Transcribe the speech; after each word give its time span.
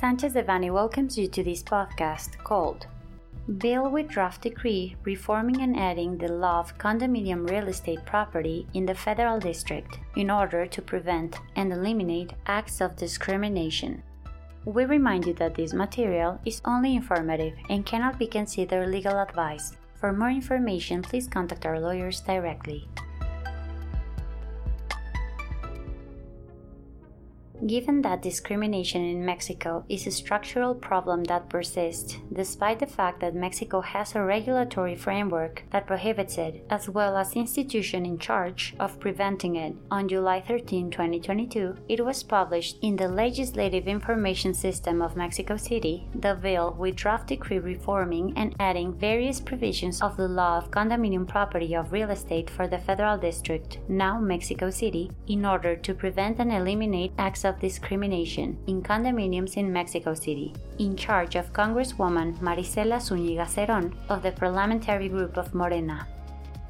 Sanchez 0.00 0.32
Devanny 0.32 0.72
welcomes 0.72 1.18
you 1.18 1.28
to 1.28 1.44
this 1.44 1.62
podcast 1.62 2.38
called 2.42 2.86
Bill 3.58 3.90
with 3.90 4.08
Draft 4.08 4.40
Decree 4.40 4.96
Reforming 5.04 5.60
and 5.60 5.78
Adding 5.78 6.16
the 6.16 6.32
Law 6.32 6.60
of 6.60 6.78
Condominium 6.78 7.46
Real 7.46 7.68
Estate 7.68 8.06
Property 8.06 8.66
in 8.72 8.86
the 8.86 8.94
Federal 8.94 9.38
District 9.38 9.98
in 10.16 10.30
order 10.30 10.64
to 10.64 10.80
prevent 10.80 11.36
and 11.54 11.70
eliminate 11.70 12.32
acts 12.46 12.80
of 12.80 12.96
discrimination. 12.96 14.02
We 14.64 14.86
remind 14.86 15.26
you 15.26 15.34
that 15.34 15.54
this 15.54 15.74
material 15.74 16.40
is 16.46 16.62
only 16.64 16.96
informative 16.96 17.52
and 17.68 17.84
cannot 17.84 18.18
be 18.18 18.26
considered 18.26 18.88
legal 18.88 19.18
advice. 19.18 19.76
For 19.96 20.14
more 20.14 20.30
information, 20.30 21.02
please 21.02 21.28
contact 21.28 21.66
our 21.66 21.78
lawyers 21.78 22.22
directly. 22.22 22.88
Given 27.66 28.00
that 28.02 28.22
discrimination 28.22 29.04
in 29.04 29.22
Mexico 29.22 29.84
is 29.86 30.06
a 30.06 30.10
structural 30.10 30.74
problem 30.74 31.24
that 31.24 31.50
persists, 31.50 32.16
despite 32.32 32.78
the 32.78 32.86
fact 32.86 33.20
that 33.20 33.34
Mexico 33.34 33.82
has 33.82 34.14
a 34.14 34.22
regulatory 34.22 34.96
framework 34.96 35.64
that 35.70 35.86
prohibits 35.86 36.38
it, 36.38 36.64
as 36.70 36.88
well 36.88 37.18
as 37.18 37.36
institution 37.36 38.06
in 38.06 38.18
charge 38.18 38.74
of 38.80 38.98
preventing 38.98 39.56
it, 39.56 39.76
on 39.90 40.08
July 40.08 40.40
13, 40.40 40.90
2022, 40.90 41.76
it 41.86 42.02
was 42.02 42.22
published 42.22 42.78
in 42.80 42.96
the 42.96 43.08
Legislative 43.08 43.86
Information 43.86 44.54
System 44.54 45.02
of 45.02 45.14
Mexico 45.14 45.58
City 45.58 46.08
the 46.14 46.34
bill 46.34 46.74
with 46.78 46.96
draft 46.96 47.28
decree 47.28 47.58
reforming 47.58 48.32
and 48.36 48.56
adding 48.58 48.94
various 48.94 49.38
provisions 49.38 50.00
of 50.00 50.16
the 50.16 50.28
law 50.28 50.56
of 50.56 50.70
condominium 50.70 51.28
property 51.28 51.74
of 51.74 51.92
real 51.92 52.10
estate 52.10 52.48
for 52.48 52.66
the 52.66 52.78
federal 52.78 53.18
district, 53.18 53.78
now 53.86 54.18
Mexico 54.18 54.70
City, 54.70 55.10
in 55.26 55.44
order 55.44 55.76
to 55.76 55.92
prevent 55.92 56.38
and 56.38 56.50
eliminate 56.50 57.12
acts 57.18 57.44
of 57.50 57.60
discrimination 57.60 58.56
in 58.66 58.80
condominiums 58.80 59.58
in 59.58 59.70
Mexico 59.70 60.14
City, 60.14 60.54
in 60.78 60.96
charge 60.96 61.34
of 61.34 61.52
Congresswoman 61.52 62.38
Marisela 62.38 62.96
Zúñiga 62.96 63.46
Cerón 63.46 63.92
of 64.08 64.22
the 64.22 64.32
parliamentary 64.32 65.10
group 65.10 65.36
of 65.36 65.52
Morena. 65.52 66.06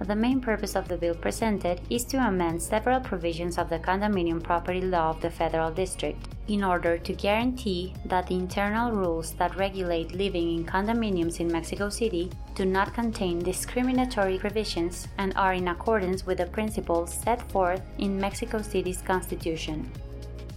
The 0.00 0.16
main 0.16 0.40
purpose 0.40 0.74
of 0.74 0.88
the 0.88 0.96
bill 0.96 1.14
presented 1.14 1.80
is 1.88 2.04
to 2.06 2.16
amend 2.16 2.60
several 2.60 2.98
provisions 2.98 3.56
of 3.56 3.68
the 3.70 3.78
condominium 3.78 4.42
property 4.42 4.80
law 4.80 5.10
of 5.10 5.20
the 5.20 5.30
federal 5.30 5.70
district 5.70 6.28
in 6.48 6.64
order 6.64 6.98
to 6.98 7.12
guarantee 7.12 7.94
that 8.06 8.26
the 8.26 8.34
internal 8.34 8.90
rules 8.90 9.32
that 9.34 9.56
regulate 9.56 10.12
living 10.12 10.56
in 10.56 10.66
condominiums 10.66 11.38
in 11.38 11.52
Mexico 11.52 11.88
City 11.88 12.30
do 12.56 12.64
not 12.64 12.94
contain 12.94 13.38
discriminatory 13.38 14.38
provisions 14.38 15.06
and 15.18 15.32
are 15.36 15.54
in 15.54 15.68
accordance 15.68 16.26
with 16.26 16.38
the 16.38 16.46
principles 16.46 17.14
set 17.14 17.40
forth 17.52 17.82
in 17.98 18.20
Mexico 18.20 18.60
City's 18.60 19.02
constitution. 19.02 19.88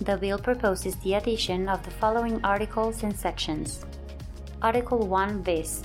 The 0.00 0.16
bill 0.16 0.38
proposes 0.38 0.94
the 0.96 1.14
addition 1.14 1.68
of 1.68 1.82
the 1.82 1.90
following 1.90 2.44
articles 2.44 3.02
and 3.02 3.16
sections. 3.16 3.84
Article 4.60 5.06
1 5.06 5.42
bis. 5.42 5.82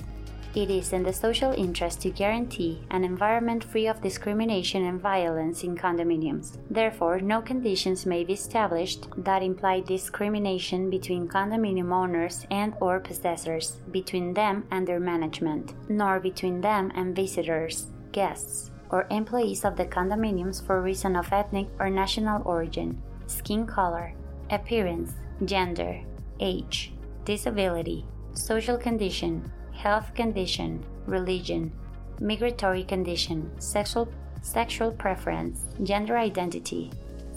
It 0.54 0.68
is 0.68 0.92
in 0.92 1.02
the 1.02 1.14
social 1.14 1.52
interest 1.52 2.02
to 2.02 2.10
guarantee 2.10 2.84
an 2.90 3.04
environment 3.04 3.64
free 3.64 3.86
of 3.86 4.02
discrimination 4.02 4.84
and 4.84 5.00
violence 5.00 5.64
in 5.64 5.74
condominiums. 5.76 6.58
Therefore, 6.68 7.20
no 7.20 7.40
conditions 7.40 8.04
may 8.04 8.22
be 8.22 8.34
established 8.34 9.06
that 9.16 9.42
imply 9.42 9.80
discrimination 9.80 10.90
between 10.90 11.26
condominium 11.26 11.90
owners 11.90 12.46
and 12.50 12.74
or 12.80 13.00
possessors, 13.00 13.80
between 13.92 14.34
them 14.34 14.66
and 14.70 14.86
their 14.86 15.00
management, 15.00 15.72
nor 15.88 16.20
between 16.20 16.60
them 16.60 16.92
and 16.94 17.16
visitors, 17.16 17.86
guests, 18.12 18.70
or 18.90 19.06
employees 19.10 19.64
of 19.64 19.76
the 19.76 19.86
condominiums 19.86 20.64
for 20.64 20.82
reason 20.82 21.16
of 21.16 21.32
ethnic 21.32 21.68
or 21.78 21.88
national 21.88 22.42
origin 22.44 23.02
skin 23.32 23.66
color, 23.66 24.14
appearance, 24.50 25.12
gender, 25.44 26.00
age, 26.40 26.92
disability, 27.24 28.04
social 28.34 28.76
condition, 28.76 29.50
health 29.72 30.14
condition, 30.14 30.84
religion, 31.06 31.72
migratory 32.20 32.84
condition, 32.84 33.50
sexual, 33.60 34.08
sexual 34.42 34.92
preference, 34.92 35.64
gender 35.82 36.16
identity, 36.16 36.90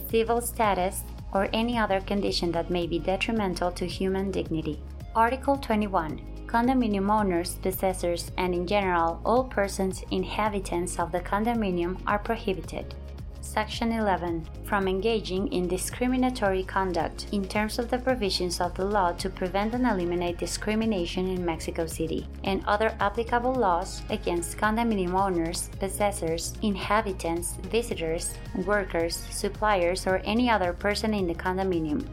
civil 0.09 0.42
status, 0.42 1.03
or 1.34 1.50
any 1.53 1.78
other 1.78 2.00
condition 2.02 2.52
that 2.52 2.69
may 2.69 2.88
be 2.88 3.00
detrimental 3.00 3.72
to 3.72 3.86
human 3.86 4.31
dignity. 4.31 4.80
Article 5.16 5.58
21 5.58 6.22
Condominium 6.46 7.12
owners, 7.12 7.56
possessors, 7.56 8.31
and 8.38 8.53
in 8.53 8.68
general 8.68 9.19
all 9.25 9.44
persons 9.44 10.03
inhabitants 10.12 11.00
of 11.00 11.12
the 11.12 11.19
condominium 11.19 12.00
are 12.08 12.19
prohibited 12.19 12.96
Section 13.45 13.91
11 13.91 14.50
from 14.66 14.88
engaging 14.88 15.47
in 15.53 15.67
discriminatory 15.67 16.63
conduct 16.63 17.28
in 17.31 17.47
terms 17.47 17.78
of 17.78 17.91
the 17.91 18.00
provisions 18.00 18.59
of 18.59 18.73
the 18.73 18.83
law 18.83 19.11
to 19.13 19.29
prevent 19.29 19.75
and 19.75 19.85
eliminate 19.85 20.39
discrimination 20.39 21.29
in 21.29 21.45
Mexico 21.45 21.85
City 21.85 22.28
and 22.44 22.66
other 22.66 22.97
applicable 23.00 23.53
laws 23.53 24.01
against 24.09 24.57
condominium 24.57 25.13
owners, 25.13 25.69
possessors, 25.79 26.53
inhabitants, 26.63 27.53
visitors, 27.72 28.33
workers, 28.66 29.16
suppliers, 29.29 30.07
or 30.07 30.23
any 30.25 30.50
other 30.50 30.73
person 30.73 31.13
in 31.13 31.27
the 31.27 31.35
condominium. 31.35 32.03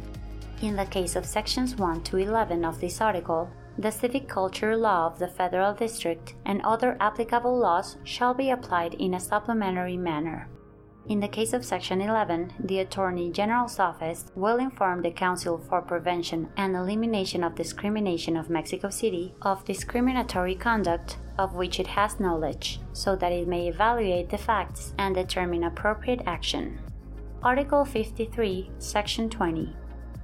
In 0.60 0.76
the 0.76 0.87
case 0.87 1.16
of 1.16 1.25
sections 1.25 1.76
1 1.76 2.03
to 2.04 2.19
11 2.19 2.62
of 2.62 2.78
this 2.78 3.00
article, 3.00 3.50
the 3.78 3.91
civic 3.91 4.28
culture 4.28 4.76
law 4.76 5.06
of 5.06 5.19
the 5.19 5.28
federal 5.28 5.72
district 5.72 6.34
and 6.44 6.60
other 6.62 6.97
applicable 7.00 7.59
laws 7.59 7.97
shall 8.04 8.34
be 8.34 8.50
applied 8.50 8.94
in 8.94 9.14
a 9.14 9.20
supplementary 9.20 9.97
manner. 9.97 10.47
In 11.09 11.19
the 11.19 11.29
case 11.29 11.53
of 11.53 11.65
Section 11.65 12.01
11, 12.01 12.55
the 12.61 12.79
Attorney 12.79 13.33
General's 13.33 13.81
Office 13.81 14.27
will 14.37 14.59
inform 14.59 15.03
the 15.03 15.11
Council 15.11 15.59
for 15.59 15.83
Prevention 15.83 16.49
and 16.57 16.77
Elimination 16.77 17.43
of 17.43 17.57
Discrimination 17.57 18.37
of 18.37 18.49
Mexico 18.49 18.89
City 18.89 19.35
of 19.43 19.65
discriminatory 19.65 20.55
conduct 20.55 21.17
of 21.39 21.55
which 21.55 21.81
it 21.81 21.89
has 21.89 22.21
knowledge, 22.21 22.79
so 22.93 23.17
that 23.17 23.33
it 23.33 23.49
may 23.49 23.67
evaluate 23.67 24.31
the 24.31 24.39
facts 24.39 24.95
and 24.97 25.15
determine 25.17 25.65
appropriate 25.65 26.23
action. 26.25 26.79
Article 27.43 27.85
53, 27.85 28.71
Section 28.79 29.29
20 29.29 29.75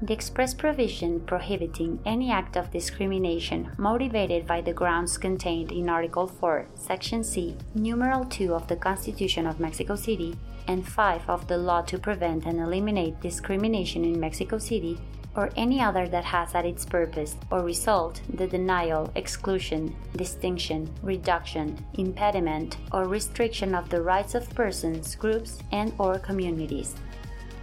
the 0.00 0.12
express 0.12 0.54
provision 0.54 1.19
prohibiting 1.20 1.98
any 2.06 2.31
act 2.31 2.56
of 2.56 2.70
discrimination 2.70 3.72
motivated 3.78 4.47
by 4.47 4.60
the 4.60 4.72
grounds 4.72 5.19
contained 5.19 5.72
in 5.72 5.88
Article 5.88 6.28
4, 6.28 6.66
Section 6.76 7.25
C, 7.25 7.56
Numeral 7.75 8.25
2 8.25 8.54
of 8.54 8.69
the 8.69 8.76
Constitution 8.76 9.44
of 9.44 9.58
Mexico 9.58 9.97
City, 9.97 10.38
and 10.69 10.87
5 10.87 11.28
of 11.28 11.48
the 11.48 11.58
Law 11.58 11.82
to 11.82 11.98
Prevent 11.98 12.47
and 12.47 12.60
Eliminate 12.60 13.20
Discrimination 13.20 14.04
in 14.04 14.20
Mexico 14.20 14.58
City, 14.58 15.00
or 15.34 15.50
any 15.56 15.81
other 15.81 16.06
that 16.06 16.25
has 16.25 16.54
at 16.54 16.64
its 16.64 16.84
purpose 16.84 17.37
or 17.50 17.62
result 17.62 18.20
the 18.34 18.47
denial, 18.47 19.10
exclusion, 19.16 19.94
distinction, 20.16 20.88
reduction, 21.03 21.76
impediment, 21.94 22.76
or 22.92 23.04
restriction 23.04 23.75
of 23.75 23.88
the 23.88 24.00
rights 24.00 24.37
of 24.37 24.48
persons, 24.54 25.16
groups, 25.16 25.58
and 25.72 25.92
or 25.98 26.19
communities. 26.20 26.94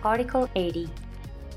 Article 0.03 0.49
80 0.55 0.89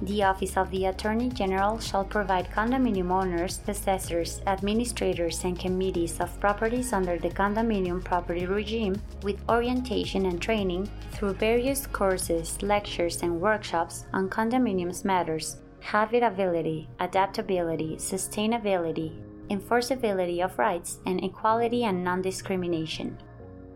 the 0.03 0.23
Office 0.23 0.57
of 0.57 0.71
the 0.71 0.87
Attorney 0.87 1.29
General 1.29 1.79
shall 1.81 2.05
provide 2.05 2.51
condominium 2.51 3.11
owners, 3.11 3.59
possessors, 3.59 4.41
administrators, 4.47 5.43
and 5.43 5.59
committees 5.59 6.21
of 6.21 6.39
properties 6.39 6.93
under 6.93 7.19
the 7.19 7.31
condominium 7.31 8.05
property 8.05 8.47
regime 8.47 9.01
with 9.23 9.41
orientation 9.49 10.27
and 10.27 10.41
training 10.41 10.89
through 11.13 11.33
various 11.35 11.87
courses, 11.87 12.63
lectures, 12.63 13.23
and 13.23 13.41
workshops 13.41 14.07
on 14.13 14.29
condominiums 14.29 15.05
matters, 15.05 15.57
habitability, 15.81 16.89
adaptability, 17.01 17.97
sustainability, 17.97 19.21
enforceability 19.51 20.45
of 20.45 20.59
rights, 20.59 20.99
and 21.07 21.25
equality 21.25 21.85
and 21.85 22.05
non 22.05 22.23
discrimination 22.23 23.19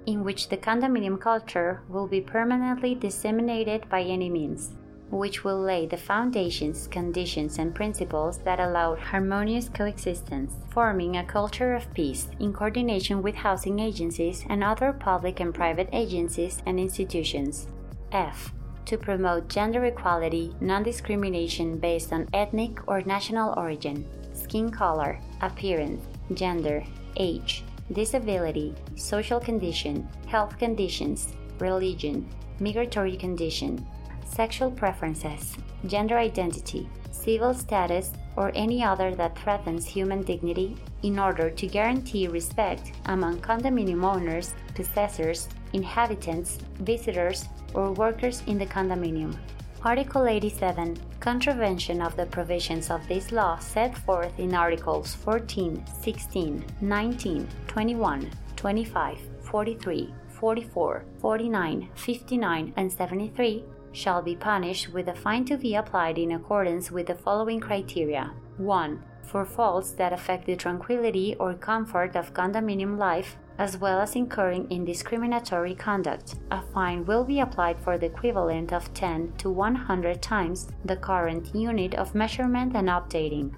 in 0.07 0.25
which 0.25 0.49
the 0.49 0.57
condominium 0.57 1.21
culture 1.21 1.81
will 1.89 2.09
be 2.09 2.21
permanently 2.21 2.95
disseminated 2.95 3.89
by 3.89 4.03
any 4.03 4.29
means 4.29 4.73
which 5.13 5.45
will 5.45 5.61
lay 5.61 5.85
the 5.85 5.97
foundations, 5.97 6.89
conditions, 6.89 7.59
and 7.59 7.75
principles 7.75 8.39
that 8.39 8.59
allow 8.59 8.97
harmonious 8.97 9.69
coexistence, 9.69 10.55
forming 10.71 11.19
a 11.19 11.25
culture 11.25 11.75
of 11.75 11.93
peace 11.93 12.29
in 12.41 12.51
coordination 12.51 13.21
with 13.21 13.35
housing 13.35 13.79
agencies 13.79 14.43
and 14.49 14.65
other 14.65 14.91
public 14.91 15.39
and 15.39 15.55
private 15.55 15.89
agencies 15.93 16.63
and 16.65 16.81
institutions. 16.81 17.69
F. 18.11 18.55
To 18.87 18.97
promote 18.97 19.49
gender 19.49 19.85
equality, 19.85 20.57
non 20.63 20.83
discrimination 20.83 21.79
based 21.79 22.11
on 22.13 22.27
ethnic 22.33 22.81
or 22.89 23.03
national 23.03 23.53
origin, 23.59 24.07
skin 24.33 24.71
color, 24.71 25.21
appearance, 25.43 26.03
gender, 26.33 26.83
age, 27.19 27.65
disability, 27.93 28.75
social 28.97 29.39
condition, 29.39 30.09
health 30.27 30.59
conditions, 30.59 31.35
religion, 31.59 32.27
migratory 32.61 33.17
condition, 33.17 33.87
sexual 34.35 34.71
preferences, 34.71 35.57
gender 35.87 36.17
identity, 36.17 36.89
civil 37.11 37.53
status, 37.53 38.13
or 38.37 38.51
any 38.55 38.83
other 38.83 39.15
that 39.15 39.39
threatens 39.39 39.87
human 39.87 40.23
dignity 40.23 40.77
in 41.03 41.19
order 41.19 41.51
to 41.51 41.67
guarantee 41.67 42.27
respect 42.29 42.93
among 43.07 43.39
condominium 43.41 44.05
owners, 44.05 44.55
possessors, 44.75 45.49
inhabitants, 45.73 46.59
visitors, 46.81 47.47
or 47.75 47.93
workers 47.93 48.43
in 48.47 48.59
the 48.59 48.67
condominium. 48.67 49.37
Article 49.85 50.27
87 50.27 50.97
Contravention 51.21 52.01
of 52.01 52.17
the 52.17 52.27
provisions 52.27 52.91
of 52.91 53.07
this 53.09 53.33
law 53.33 53.59
set 53.59 53.97
forth 53.99 54.33
in 54.39 54.55
Articles 54.55 55.15
14, 55.17 55.85
16, 56.01 56.65
19, 56.81 57.49
21, 57.67 58.31
25, 58.57 59.19
43, 59.43 60.15
44, 60.29 61.05
49, 61.21 61.89
59, 61.95 62.73
and 62.77 62.93
73 62.93 63.65
shall 63.93 64.23
be 64.23 64.35
punished 64.35 64.93
with 64.93 65.09
a 65.09 65.15
fine 65.15 65.45
to 65.45 65.57
be 65.57 65.75
applied 65.75 66.19
in 66.19 66.33
accordance 66.33 66.91
with 66.91 67.07
the 67.07 67.15
following 67.15 67.61
criteria 67.61 68.33
1. 68.57 69.03
For 69.23 69.45
faults 69.45 69.93
that 69.93 70.13
affect 70.13 70.47
the 70.47 70.57
tranquility 70.57 71.37
or 71.39 71.55
comfort 71.55 72.17
of 72.17 72.35
condominium 72.35 72.99
life, 72.99 73.37
as 73.59 73.77
well 73.77 74.01
as 74.01 74.17
incurring 74.17 74.67
indiscriminatory 74.69 75.79
conduct. 75.79 76.37
A 76.51 76.61
fine 76.75 77.05
will 77.05 77.25
be 77.25 77.41
applied 77.41 77.79
for 77.79 77.97
the 77.99 78.07
equivalent 78.07 78.73
of 78.73 78.93
10 78.95 79.35
to 79.39 79.51
100 79.51 80.21
times 80.21 80.69
the 80.85 80.97
current 80.97 81.55
unit 81.55 81.95
of 81.95 82.15
measurement 82.15 82.75
and 82.75 82.89
updating. 82.89 83.55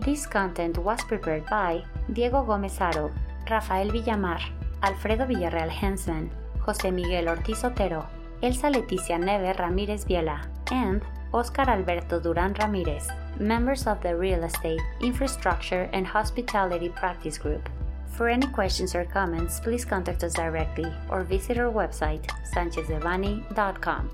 This 0.00 0.26
content 0.26 0.76
was 0.78 1.02
prepared 1.04 1.46
by 1.46 1.84
Diego 2.12 2.44
Gómez 2.44 2.76
Haro, 2.78 3.12
Rafael 3.48 3.90
Villamar, 3.90 4.40
Alfredo 4.82 5.26
Villarreal 5.26 5.70
Hensman, 5.70 6.30
José 6.58 6.92
Miguel 6.92 7.28
Ortiz 7.28 7.64
Otero, 7.64 8.06
Elsa 8.42 8.68
Leticia 8.68 9.18
Neve 9.18 9.54
Ramírez 9.54 10.06
Viela, 10.06 10.46
and 10.70 11.02
Oscar 11.32 11.68
Alberto 11.68 12.20
Duran 12.20 12.54
Ramirez, 12.54 13.08
members 13.38 13.86
of 13.86 14.00
the 14.02 14.14
Real 14.14 14.44
Estate, 14.44 14.80
Infrastructure, 15.00 15.88
and 15.92 16.06
Hospitality 16.06 16.88
Practice 16.88 17.38
Group. 17.38 17.68
For 18.08 18.28
any 18.28 18.46
questions 18.46 18.94
or 18.94 19.04
comments, 19.04 19.58
please 19.58 19.84
contact 19.84 20.22
us 20.22 20.34
directly 20.34 20.92
or 21.10 21.24
visit 21.24 21.58
our 21.58 21.72
website, 21.72 22.24
sanchezdevanny.com. 22.54 24.10